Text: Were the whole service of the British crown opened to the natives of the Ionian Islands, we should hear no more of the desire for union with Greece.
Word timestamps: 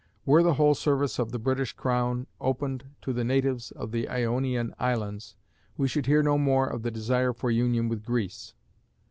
Were 0.25 0.41
the 0.41 0.55
whole 0.55 0.73
service 0.73 1.19
of 1.19 1.31
the 1.31 1.37
British 1.37 1.73
crown 1.73 2.25
opened 2.39 2.85
to 3.03 3.13
the 3.13 3.23
natives 3.23 3.69
of 3.69 3.91
the 3.91 4.09
Ionian 4.09 4.73
Islands, 4.79 5.35
we 5.77 5.87
should 5.87 6.07
hear 6.07 6.23
no 6.23 6.39
more 6.39 6.65
of 6.65 6.81
the 6.81 6.89
desire 6.89 7.33
for 7.33 7.51
union 7.51 7.87
with 7.87 8.03
Greece. 8.03 8.55